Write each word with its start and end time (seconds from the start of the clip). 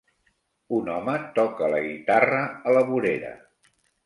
Un 0.77 0.87
home 0.93 1.13
toca 1.35 1.69
la 1.75 1.83
guitarra 1.85 2.41
a 2.41 2.75
la 2.79 2.85
vorera. 2.89 3.37